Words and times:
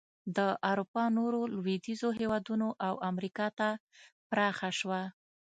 د 0.37 0.39
اروپا 0.71 1.03
نورو 1.17 1.41
لوېدیځو 1.55 2.09
هېوادونو 2.19 2.67
او 2.87 2.93
امریکا 3.09 3.47
ته 3.57 3.69
پراخه 4.29 4.69
شوه. 4.79 5.01